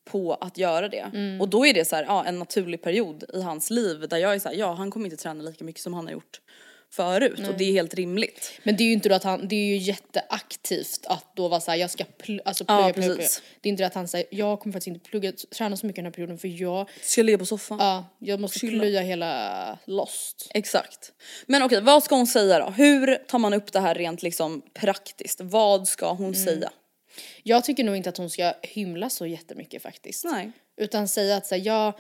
på 0.05 0.35
att 0.35 0.59
göra 0.59 0.89
det. 0.89 1.11
Mm. 1.15 1.41
Och 1.41 1.49
då 1.49 1.67
är 1.67 1.75
det 1.75 1.85
så 1.85 1.97
här, 1.97 2.05
ja, 2.05 2.25
en 2.25 2.39
naturlig 2.39 2.83
period 2.83 3.25
i 3.33 3.43
hans 3.43 3.71
liv 3.71 4.09
där 4.09 4.17
jag 4.17 4.35
är 4.35 4.39
så 4.39 4.49
här, 4.49 4.57
ja 4.57 4.73
han 4.75 4.91
kommer 4.91 5.07
inte 5.07 5.17
träna 5.17 5.43
lika 5.43 5.65
mycket 5.65 5.83
som 5.83 5.95
han 5.95 6.05
har 6.05 6.13
gjort 6.13 6.41
förut 6.97 7.49
och 7.49 7.55
det 7.59 7.65
är 7.65 7.73
helt 7.73 7.95
rimligt. 7.95 8.53
Men 8.63 8.77
det 8.77 8.83
är 8.85 8.87
ju 8.87 8.93
inte 8.93 9.09
då 9.09 9.15
att 9.15 9.25
han, 9.25 9.49
det 9.49 9.57
är 9.57 9.67
ju 9.67 9.77
jätteaktivt 9.77 11.07
att 11.07 11.37
då 11.37 11.49
vara 11.49 11.61
såhär, 11.61 11.79
jag 11.79 11.91
ska 11.91 12.05
pl- 12.05 12.41
alltså 12.45 12.65
Ja, 12.69 12.77
plugga, 12.77 12.93
plugga, 12.93 13.07
plugga. 13.07 13.17
precis. 13.23 13.43
Det 13.61 13.69
är 13.69 13.71
inte 13.71 13.83
det 13.83 13.87
att 13.87 13.95
han 13.95 14.09
säger, 14.09 14.27
jag 14.31 14.61
kommer 14.61 14.73
faktiskt 14.73 14.87
inte 14.87 15.11
plugga, 15.11 15.33
träna 15.57 15.77
så 15.77 15.87
mycket 15.87 15.97
den 15.97 16.05
här 16.05 16.13
perioden 16.13 16.39
för 16.39 16.49
jag, 16.63 16.89
Ska 17.03 17.23
ligga 17.23 17.39
på 17.39 17.47
soffan? 17.47 17.79
ja, 17.81 18.05
jag 18.19 18.41
måste 18.41 18.59
Chilla. 18.59 18.79
plöja 18.79 19.01
hela 19.01 19.79
Lost. 19.85 20.51
Exakt. 20.55 21.13
Men 21.47 21.63
okej, 21.63 21.81
vad 21.81 22.03
ska 22.03 22.15
hon 22.17 22.27
säga 22.27 22.59
då? 22.59 22.71
Hur 22.71 23.17
tar 23.17 23.39
man 23.39 23.55
upp 23.55 23.73
det 23.73 23.81
här 23.81 23.95
rent 23.95 24.23
liksom 24.23 24.63
praktiskt? 24.75 25.41
Vad 25.43 25.89
ska 25.89 26.13
hon 26.13 26.35
Mm. 26.35 26.45
säga? 26.45 26.71
Jag 27.43 27.65
tycker 27.65 27.85
nog 27.85 27.97
inte 27.97 28.09
att 28.09 28.17
hon 28.17 28.31
ska 28.31 28.53
hymla 28.63 29.11
så 29.11 29.27
jättemycket 29.27 29.83
faktiskt. 29.83 30.25
Nej. 30.25 30.53
Utan 30.77 31.09
säga 31.09 31.37
att 31.37 31.47
så 31.47 31.55
här, 31.55 31.63
jag, 31.63 31.95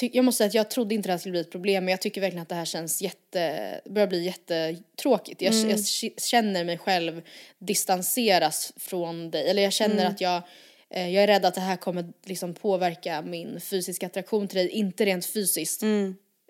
jag 0.00 0.24
måste 0.24 0.36
säga 0.38 0.48
att 0.48 0.54
jag 0.54 0.70
trodde 0.70 0.94
inte 0.94 1.08
det 1.08 1.12
här 1.12 1.18
skulle 1.18 1.30
bli 1.32 1.40
ett 1.40 1.50
problem 1.50 1.84
men 1.84 1.92
jag 1.92 2.00
tycker 2.00 2.20
verkligen 2.20 2.42
att 2.42 2.48
det 2.48 2.54
här 2.54 2.64
känns 2.64 3.02
jätte, 3.02 3.80
börjar 3.84 4.08
bli 4.08 4.24
jättetråkigt. 4.24 5.42
Jag, 5.42 5.54
jag 5.54 5.78
k- 5.78 6.14
känner 6.16 6.64
mig 6.64 6.78
själv 6.78 7.22
distanseras 7.58 8.72
från 8.76 9.30
dig. 9.30 9.48
Eller 9.50 9.62
jag 9.62 9.72
känner 9.72 10.06
att 10.06 10.20
jag, 10.20 10.42
eh, 10.90 11.08
jag 11.08 11.22
är 11.22 11.26
rädd 11.26 11.44
att 11.44 11.54
det 11.54 11.60
här 11.60 11.76
kommer 11.76 12.04
liksom 12.24 12.54
påverka 12.54 13.22
min 13.22 13.60
fysiska 13.60 14.06
attraktion 14.06 14.48
till 14.48 14.58
dig. 14.58 14.68
Inte 14.68 15.04
rent 15.06 15.26
fysiskt 15.26 15.82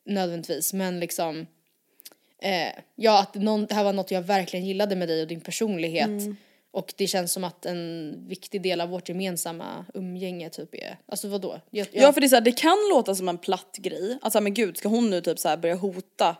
nödvändigtvis 0.05 0.73
men 0.73 1.01
liksom 1.01 1.47
eh, 2.43 2.69
ja 2.97 3.21
att 3.21 3.35
någon, 3.35 3.67
det 3.67 3.75
här 3.75 3.85
var 3.85 3.93
något 3.93 4.11
jag 4.11 4.23
verkligen 4.23 4.67
gillade 4.67 4.97
med 4.97 5.09
dig 5.09 5.23
och 5.23 5.29
din 5.29 5.41
personlighet. 5.41 6.09
Och 6.73 6.95
det 6.97 7.07
känns 7.07 7.33
som 7.33 7.45
att 7.45 7.67
en 7.67 8.15
viktig 8.29 8.63
del 8.63 8.81
av 8.81 8.89
vårt 8.89 9.09
gemensamma 9.09 9.85
umgänge 9.95 10.51
typ 10.51 10.75
är, 10.75 10.99
alltså 11.07 11.29
vadå? 11.29 11.61
Jag, 11.71 11.87
jag, 11.93 12.03
Ja 12.03 12.13
för 12.13 12.21
det 12.21 12.27
är 12.27 12.29
så 12.29 12.37
här, 12.37 12.41
det 12.41 12.53
kan 12.53 12.79
låta 12.91 13.15
som 13.15 13.29
en 13.29 13.39
platt 13.39 13.77
grej. 13.79 14.19
Alltså 14.23 14.41
men 14.41 14.55
gud 14.55 14.77
ska 14.77 14.89
hon 14.89 15.11
nu 15.11 15.21
typ 15.21 15.39
så 15.39 15.49
här 15.49 15.57
börja 15.57 15.75
hota? 15.75 16.37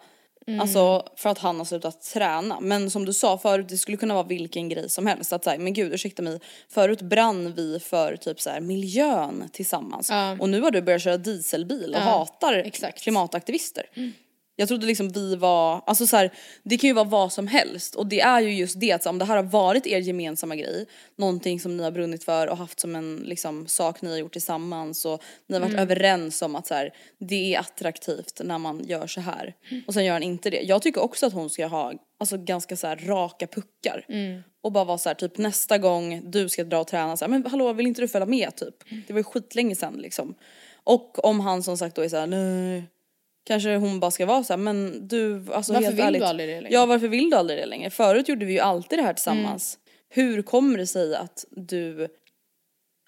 Mm. 0.47 0.61
Alltså 0.61 1.09
för 1.17 1.31
att 1.31 1.39
han 1.39 1.59
har 1.59 1.65
slutat 1.65 2.03
träna. 2.03 2.61
Men 2.61 2.91
som 2.91 3.05
du 3.05 3.13
sa 3.13 3.39
förut, 3.39 3.69
det 3.69 3.79
skulle 3.79 3.97
kunna 3.97 4.15
vara 4.15 4.27
vilken 4.27 4.69
grej 4.69 4.91
som 4.91 5.07
helst. 5.07 5.33
Att 5.33 5.45
säga, 5.45 5.59
men 5.59 5.73
gud 5.73 5.95
ursäkta 5.95 6.23
mig, 6.23 6.41
förut 6.69 7.03
brann 7.03 7.53
vi 7.53 7.81
för 7.81 8.17
typ 8.17 8.41
så 8.41 8.51
här 8.51 8.61
miljön 8.61 9.49
tillsammans. 9.53 10.11
Och 10.39 10.49
nu 10.49 10.61
har 10.61 10.71
du 10.71 10.83
börjat 10.83 11.03
köra 11.03 11.17
dieselbil 11.17 11.95
och 11.95 12.01
hatar 12.01 12.53
exakt. 12.53 13.03
klimataktivister. 13.03 13.87
Jag 14.61 14.69
trodde 14.69 14.87
liksom 14.87 15.09
vi 15.09 15.37
var, 15.37 15.83
alltså 15.87 16.07
så 16.07 16.17
här, 16.17 16.31
det 16.63 16.79
kan 16.79 16.89
ju 16.89 16.95
vara 16.95 17.05
vad 17.05 17.33
som 17.33 17.47
helst. 17.47 17.95
Och 17.95 18.07
det 18.07 18.21
är 18.21 18.41
ju 18.41 18.55
just 18.55 18.81
det 18.81 18.93
att 18.93 19.07
om 19.07 19.19
det 19.19 19.25
här 19.25 19.37
har 19.37 19.43
varit 19.43 19.87
er 19.87 19.99
gemensamma 19.99 20.57
grej, 20.57 20.87
någonting 21.17 21.61
som 21.61 21.77
ni 21.77 21.83
har 21.83 21.91
brunnit 21.91 22.25
för 22.25 22.47
och 22.47 22.57
haft 22.57 22.81
som 22.81 22.97
en 22.97 23.17
liksom 23.17 23.67
sak 23.67 24.03
ni 24.03 24.11
har 24.11 24.19
gjort 24.19 24.33
tillsammans 24.33 25.05
och 25.05 25.23
ni 25.47 25.57
har 25.57 25.63
varit 25.63 25.79
överens 25.79 26.43
om 26.43 26.57
att 26.57 26.67
så 26.67 26.75
här, 26.75 26.95
det 27.19 27.55
är 27.55 27.61
attraktivt 27.61 28.41
när 28.45 28.59
man 28.59 28.85
gör 28.85 29.07
så 29.07 29.21
här. 29.21 29.55
Och 29.87 29.95
sen 29.95 30.05
gör 30.05 30.13
han 30.13 30.23
inte 30.23 30.51
det. 30.51 30.61
Jag 30.61 30.83
tycker 30.83 31.01
också 31.01 31.27
att 31.27 31.33
hon 31.33 31.51
ska 31.51 31.67
ha 31.67 31.93
alltså 32.19 32.37
ganska 32.37 32.77
så 32.77 32.87
här 32.87 32.97
raka 32.97 33.47
puckar. 33.47 34.05
Och 34.63 34.73
bara 34.73 34.85
vara 34.85 34.99
så 34.99 35.09
här 35.09 35.15
typ 35.15 35.39
nästa 35.39 35.79
gång 35.79 36.31
du 36.31 36.49
ska 36.49 36.65
dra 36.65 36.79
och 36.79 36.87
träna 36.87 37.17
så 37.17 37.25
här, 37.25 37.31
men 37.31 37.47
hallå 37.47 37.73
vill 37.73 37.87
inte 37.87 38.01
du 38.01 38.09
följa 38.09 38.27
med? 38.27 38.57
Typ? 38.57 38.75
Det 39.07 39.13
var 39.13 39.21
ju 39.21 39.25
skitlänge 39.25 39.75
sedan 39.75 39.95
liksom. 39.95 40.35
Och 40.85 41.25
om 41.25 41.41
han 41.41 41.63
som 41.63 41.77
sagt 41.79 41.97
då 41.97 42.03
är 42.03 42.09
så 42.09 42.17
här, 42.17 42.27
nej 42.27 42.85
Kanske 43.45 43.77
hon 43.77 44.01
bara 44.01 44.11
ska 44.11 44.27
vara 44.27 44.45
så 44.45 44.53
här, 44.53 44.59
men 44.59 45.09
du, 45.09 45.45
alltså 45.53 45.73
Varför 45.73 45.85
helt 45.85 45.95
vill 45.95 46.03
du 46.03 46.07
ärligt, 46.07 46.23
aldrig 46.23 46.49
det 46.49 46.61
längre? 46.61 46.75
Ja 46.75 46.87
varför 46.87 47.09
vill 47.09 47.31
du 47.31 47.37
aldrig 47.37 47.59
det 47.59 47.67
längre? 47.67 47.91
Förut 47.91 48.29
gjorde 48.29 48.45
vi 48.45 48.53
ju 48.53 48.59
alltid 48.59 48.99
det 48.99 49.03
här 49.03 49.15
tillsammans. 49.15 49.79
Hur 50.09 50.43
kommer 50.43 50.79
det 50.79 50.87
sig 50.87 51.15
att 51.15 51.45
du 51.51 52.09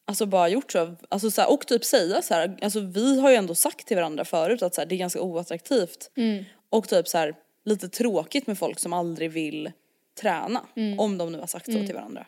Alltså 0.05 0.27
bara 0.27 0.49
gjort 0.49 0.73
så, 0.73 0.97
alltså 1.09 1.31
så 1.31 1.41
här, 1.41 1.53
och 1.53 1.67
typ 1.67 1.85
säga 1.85 2.23
så 2.23 2.35
här, 2.35 2.59
alltså 2.62 2.81
vi 2.81 3.21
har 3.21 3.31
ju 3.31 3.37
ändå 3.37 3.55
sagt 3.55 3.87
till 3.87 3.97
varandra 3.97 4.25
förut 4.25 4.62
att 4.62 4.75
så 4.75 4.81
här, 4.81 4.89
det 4.89 4.95
är 4.95 4.97
ganska 4.99 5.21
oattraktivt. 5.21 6.11
Och 6.71 6.89
typ 6.89 7.09
så 7.09 7.19
här, 7.19 7.35
lite 7.65 7.89
tråkigt 7.89 8.47
med 8.47 8.59
folk 8.59 8.79
som 8.79 8.93
aldrig 8.93 9.31
vill 9.31 9.73
träna. 10.21 10.61
Om 10.99 11.19
de 11.19 11.33
nu 11.33 11.39
har 11.39 11.47
sagt 11.47 11.67
så 11.67 11.73
till 11.87 11.95
varandra. 11.95 12.27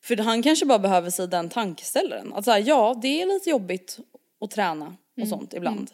För 0.00 0.16
han 0.16 0.42
kanske 0.42 0.66
bara 0.66 0.78
behöver 0.78 1.10
sig 1.10 1.28
den 1.28 1.48
tankeställaren. 1.48 2.32
Att 2.32 2.44
säga 2.44 2.58
ja 2.58 2.98
det 3.02 3.22
är 3.22 3.26
lite 3.26 3.50
jobbigt 3.50 3.98
att 4.40 4.50
träna 4.50 4.96
och 5.22 5.28
sånt 5.28 5.54
ibland. 5.54 5.90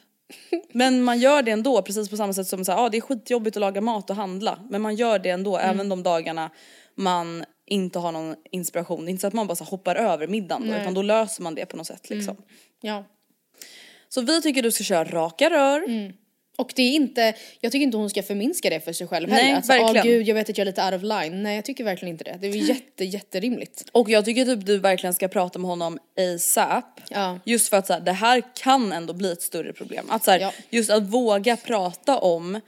Men 0.73 1.03
man 1.03 1.19
gör 1.19 1.43
det 1.43 1.51
ändå 1.51 1.83
precis 1.83 2.11
på 2.11 2.17
samma 2.17 2.33
sätt 2.33 2.47
som 2.47 2.65
så 2.65 2.73
här, 2.73 2.79
ja 2.79 2.89
det 2.89 2.97
är 2.97 3.01
skitjobbigt 3.01 3.57
att 3.57 3.61
laga 3.61 3.81
mat 3.81 4.11
och 4.11 4.17
handla. 4.17 4.59
Men 4.71 4.83
man 4.83 4.95
gör 4.95 5.19
det 5.19 5.31
ändå 5.31 5.57
även 5.59 5.89
de 5.89 6.03
dagarna 6.03 6.51
man 6.95 7.45
inte 7.67 7.99
har 7.99 8.13
någon 8.13 8.35
inspiration. 8.51 9.05
Det 9.05 9.09
är 9.09 9.11
inte 9.11 9.21
så 9.21 9.27
att 9.27 9.33
man 9.33 9.47
bara 9.47 9.57
så 9.57 9.65
hoppar 9.65 9.97
över 9.97 10.27
middagen 10.27 10.63
då, 10.63 10.73
utan 10.83 10.95
då 10.95 11.03
löser 11.03 11.43
man 11.43 11.55
det 11.55 11.67
på 11.67 11.77
något 11.77 11.87
sätt 11.87 12.11
liksom. 12.11 12.37
ja. 12.81 13.05
Så 14.09 14.21
vi 14.21 14.43
tycker 14.43 14.63
du 14.63 14.71
ska 14.73 14.85
köra 14.85 15.05
raka 15.05 15.51
rör. 15.51 15.85
Och 16.57 16.73
det 16.77 16.83
är 16.83 16.93
inte, 16.93 17.35
jag 17.61 17.73
tycker 17.73 17.83
inte 17.83 17.97
hon 17.97 18.11
ska 18.11 18.23
förminska 18.23 18.71
det 18.71 18.81
för 18.81 18.93
sig 18.93 19.07
själv 19.07 19.29
Nej, 19.29 19.43
heller. 19.43 19.57
Alltså, 19.57 19.73
verkligen. 19.73 19.97
Åh 19.97 20.03
gud, 20.03 20.29
jag 20.29 20.35
vet 20.35 20.51
att 20.51 20.59
jag 20.59 20.63
är 20.63 20.71
lite 20.71 20.85
out 20.85 20.95
of 20.95 21.03
line. 21.03 21.43
Nej, 21.43 21.55
jag 21.57 21.65
tycker 21.65 21.85
verkligen 21.85 22.15
inte 22.15 22.25
det. 22.25 22.39
Det 22.41 22.47
är 22.47 22.51
jätte, 22.51 23.05
jätterimligt. 23.05 23.85
Och 23.93 24.11
jag 24.11 24.25
tycker 24.25 24.45
typ 24.45 24.67
du 24.67 24.79
verkligen 24.79 25.15
ska 25.15 25.29
prata 25.29 25.59
med 25.59 25.69
honom 25.71 25.99
ASAP. 26.19 27.01
Ja. 27.09 27.39
Just 27.45 27.69
för 27.69 27.77
att 27.77 27.87
så 27.87 27.93
här, 27.93 28.01
det 28.01 28.13
här 28.13 28.43
kan 28.55 28.93
ändå 28.93 29.13
bli 29.13 29.33
ett 29.33 29.43
större 29.43 29.73
problem. 29.73 30.07
Att 30.09 30.25
så 30.25 30.31
här, 30.31 30.39
Ja. 30.41 30.53
Just 30.71 30.91
att 30.91 31.03
våga 31.03 31.57
prata 31.57 32.19
om 32.19 32.61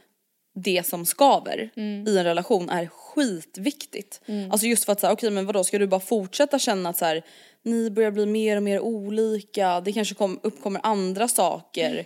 det 0.55 0.87
som 0.87 1.07
skaver 1.07 1.71
Mm. 1.76 2.09
i 2.09 2.19
en 2.19 2.25
relation 2.25 2.71
är 2.71 2.87
skitviktigt. 2.87 4.21
Alltså 4.50 4.66
just 4.66 4.85
för 4.85 4.93
att 4.93 5.00
säga 5.00 5.12
okej 5.12 5.31
men 5.31 5.47
vadå 5.47 5.64
ska 5.64 5.78
du 5.78 5.87
bara 5.87 6.00
fortsätta 6.00 6.59
känna 6.59 6.88
att 6.88 6.97
så 6.97 7.05
här, 7.05 7.23
ni 7.62 7.90
börjar 7.90 8.11
bli 8.11 8.26
mer 8.26 8.57
och 8.57 8.62
mer 8.62 8.81
olika, 8.81 9.81
det 9.81 9.93
kanske 9.93 10.14
kom, 10.14 10.40
uppkommer 10.43 10.81
andra 10.85 11.28
saker. 11.28 12.05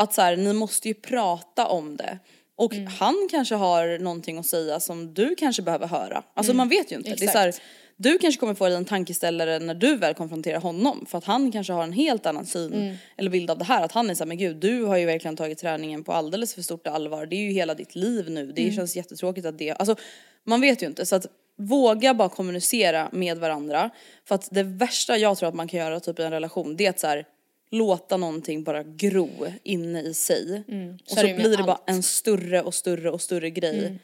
Att 0.00 0.14
så 0.14 0.22
här, 0.22 0.36
ni 0.36 0.52
måste 0.52 0.88
ju 0.88 0.94
prata 0.94 1.66
om 1.66 1.96
det. 1.96 2.18
Och 2.56 2.74
Mm. 2.74 2.86
han 2.86 3.28
kanske 3.30 3.54
har 3.54 3.98
någonting 3.98 4.38
att 4.38 4.46
säga 4.46 4.80
som 4.80 5.14
du 5.14 5.34
kanske 5.34 5.62
behöver 5.62 5.86
höra. 5.86 6.22
Alltså 6.34 6.50
Mm. 6.52 6.56
man 6.56 6.68
vet 6.68 6.92
ju 6.92 6.96
inte. 6.96 7.10
Det 7.14 7.24
är 7.24 7.28
så 7.32 7.38
här, 7.38 7.48
Exakt. 7.48 7.66
du 7.96 8.18
kanske 8.18 8.40
kommer 8.40 8.54
få 8.54 8.66
dig 8.68 8.76
en 8.76 8.84
tankeställare 8.84 9.58
när 9.58 9.74
du 9.74 9.96
väl 9.96 10.14
konfronterar 10.14 10.60
honom. 10.60 11.06
För 11.08 11.18
att 11.18 11.24
han 11.24 11.52
kanske 11.52 11.72
har 11.72 11.82
en 11.82 11.92
helt 11.92 12.26
annan 12.26 12.46
syn 12.46 12.72
Mm. 12.74 12.96
eller 13.16 13.30
bild 13.30 13.50
av 13.50 13.58
det 13.58 13.64
här. 13.64 13.82
Att 13.84 13.92
han 13.92 14.10
är 14.10 14.14
såhär, 14.14 14.26
men 14.28 14.38
gud 14.38 14.56
du 14.56 14.82
har 14.84 14.96
ju 14.96 15.06
verkligen 15.06 15.36
tagit 15.36 15.58
träningen 15.58 16.04
på 16.04 16.12
alldeles 16.12 16.54
för 16.54 16.62
stort 16.62 16.86
allvar. 16.86 17.26
Det 17.26 17.36
är 17.36 17.40
ju 17.40 17.52
hela 17.52 17.74
ditt 17.74 17.94
liv 17.94 18.30
nu. 18.30 18.40
Mm. 18.40 18.54
Det 18.54 18.72
känns 18.72 18.96
jättetråkigt 18.96 19.46
att 19.46 19.58
det, 19.58 19.70
alltså 19.70 19.96
man 20.44 20.60
vet 20.60 20.82
ju 20.82 20.86
inte. 20.86 21.06
Så 21.06 21.16
att 21.16 21.26
våga 21.58 22.14
bara 22.14 22.28
kommunicera 22.28 23.08
med 23.12 23.38
varandra. 23.38 23.90
För 24.24 24.34
att 24.34 24.48
det 24.50 24.62
värsta 24.62 25.16
jag 25.16 25.38
tror 25.38 25.48
att 25.48 25.54
man 25.54 25.68
kan 25.68 25.80
göra 25.80 26.00
typ 26.00 26.18
i 26.18 26.22
en 26.22 26.30
relation 26.30 26.76
det 26.76 26.86
är 26.86 26.90
att 26.90 27.00
så 27.00 27.06
här, 27.06 27.24
låta 27.70 28.16
någonting 28.16 28.64
bara 28.64 28.82
gro 28.82 29.30
inne 29.62 30.02
i 30.02 30.14
sig. 30.14 30.64
Och 30.66 30.72
Mm. 30.72 30.98
Så 31.04 31.14
så, 31.14 31.22
det 31.22 31.34
blir 31.34 31.56
det 31.56 31.62
bara 31.62 31.72
allt. 31.72 31.88
Mm. 31.88 31.96
en 31.96 32.02
större 32.02 32.62
och 32.62 32.74
större 32.74 33.10
och 33.10 33.20
större 33.20 33.50
grej. 33.50 33.98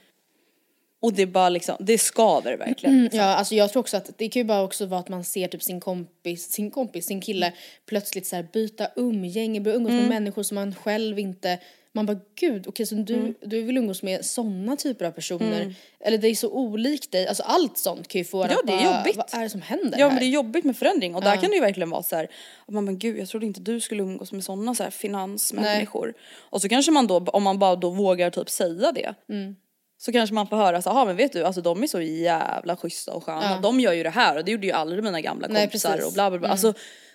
Och 1.00 1.12
det 1.12 1.26
bara 1.26 1.48
liksom, 1.48 1.76
det 1.80 1.98
skaver 1.98 2.56
verkligen. 2.56 2.98
Mm, 2.98 3.08
Ja, 3.12 3.22
alltså 3.24 3.54
jag 3.54 3.72
tror 3.72 3.80
också 3.80 3.96
att 3.96 4.18
det 4.18 4.28
kan 4.28 4.40
ju 4.40 4.44
bara 4.44 4.62
också 4.62 4.86
vara 4.86 5.00
att 5.00 5.08
man 5.08 5.24
ser 5.24 5.48
typ 5.48 5.62
sin 5.62 5.80
kompis, 5.80 6.50
sin 6.50 6.70
kompis, 6.70 7.06
sin 7.06 7.20
kille 7.20 7.52
plötsligt 7.86 8.26
så 8.26 8.36
här 8.36 8.46
byta 8.52 8.88
umgänge, 8.96 9.60
börja 9.60 9.76
umgås 9.76 9.92
med 9.92 10.08
människor 10.08 10.42
som 10.42 10.54
man 10.54 10.74
själv 10.74 11.18
inte 11.18 11.58
man 11.96 12.06
bara 12.06 12.20
gud, 12.40 12.66
okej 12.66 12.86
så 12.86 12.94
du, 12.94 13.34
du 13.40 13.62
vill 13.62 13.76
umgås 13.76 14.02
med 14.02 14.24
sådana 14.24 14.76
typer 14.76 15.04
av 15.04 15.10
personer. 15.10 15.74
Eller 16.00 16.18
det 16.18 16.28
är 16.28 16.34
så 16.34 16.50
olikt 16.50 17.12
dig, 17.12 17.26
alltså 17.26 17.42
allt 17.42 17.78
sånt 17.78 18.08
kan 18.08 18.18
ju 18.18 18.24
få 18.24 18.42
Ja, 18.42 18.46
det 18.46 18.72
är 18.72 18.76
bara, 18.76 18.98
jobbigt. 18.98 19.16
Vad 19.16 19.40
är 19.40 19.42
det 19.42 19.50
som 19.50 19.62
händer 19.62 19.98
Ja 19.98 20.04
här? 20.04 20.10
men 20.10 20.18
det 20.18 20.26
är 20.26 20.30
jobbigt 20.30 20.64
med 20.64 20.76
förändring 20.76 21.14
och 21.14 21.22
där 21.22 21.36
kan 21.36 21.50
det 21.50 21.54
ju 21.56 21.60
verkligen 21.60 21.90
vara 21.90 22.02
så 22.02 22.16
här, 22.16 22.28
man 22.68 22.84
men 22.84 22.98
gud 22.98 23.18
jag 23.18 23.28
trodde 23.28 23.46
inte 23.46 23.60
du 23.60 23.80
skulle 23.80 24.02
umgås 24.02 24.32
med 24.32 24.44
sådana 24.44 24.74
så 24.74 24.82
här 24.82 24.90
finansmänniskor. 24.90 26.14
Och 26.50 26.62
så 26.62 26.68
kanske 26.68 26.92
man 26.92 27.06
då, 27.06 27.18
om 27.18 27.42
man 27.42 27.58
bara 27.58 27.76
då 27.76 27.90
vågar 27.90 28.30
typ 28.30 28.50
säga 28.50 28.92
det. 28.92 29.14
Mm. 29.28 29.56
Så 29.98 30.12
kanske 30.12 30.34
man 30.34 30.46
får 30.46 30.56
höra 30.56 30.82
så 30.82 30.92
här, 30.92 31.06
men 31.06 31.16
vet 31.16 31.32
du 31.32 31.44
alltså 31.44 31.60
de 31.60 31.82
är 31.82 31.86
så 31.86 32.00
jävla 32.00 32.76
schyssta 32.76 33.12
och 33.12 33.24
sköna. 33.24 33.60
De 33.60 33.80
gör 33.80 33.92
ju 33.92 34.02
det 34.02 34.10
här 34.10 34.36
och 34.36 34.44
det 34.44 34.50
gjorde 34.52 34.66
ju 34.66 34.72
aldrig 34.72 35.04
mina 35.04 35.20
gamla 35.20 35.48
Nej, 35.48 35.62
kompisar. 35.66 35.94
Mm. 35.94 36.06
och 36.06 36.12
bla 36.12 36.30
bla 36.30 36.38
bla. 36.38 36.48
Alltså 36.48 36.72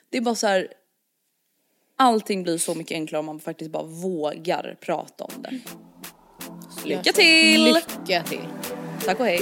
det 0.09 0.17
är 0.17 0.21
bara 0.21 0.35
så 0.35 0.47
här. 0.47 0.67
Allting 2.01 2.43
blir 2.43 2.57
så 2.57 2.75
mycket 2.75 2.95
enklare 2.95 3.19
om 3.19 3.25
man 3.25 3.39
faktiskt 3.39 3.71
bara 3.71 3.83
vågar 3.83 4.77
prata 4.79 5.23
om 5.23 5.41
det. 5.41 5.59
Lycka 6.85 7.11
till! 7.11 7.63
Lycka 7.63 8.23
till! 8.23 8.47
Tack 9.05 9.19
och 9.19 9.25
hej! 9.25 9.41